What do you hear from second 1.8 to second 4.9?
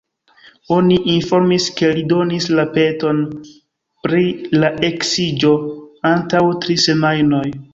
ke li donis la peton pri la